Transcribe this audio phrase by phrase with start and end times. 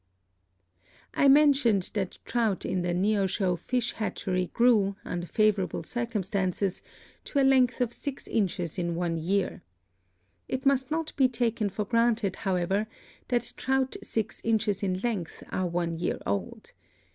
[1.13, 6.81] I mentioned that trout in the Neosho Fish Hatchery grew, under favorable circumstances,
[7.25, 9.61] to a length of six inches in one year.
[10.47, 12.87] It must not be taken for granted, however,
[13.27, 16.73] that trout six inches in length are one year old.